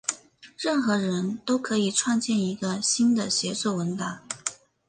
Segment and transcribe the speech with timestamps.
[0.57, 4.23] 任何人都可以创建一个新的协作文档。